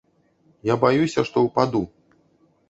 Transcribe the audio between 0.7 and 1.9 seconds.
баюся, што ўпаду.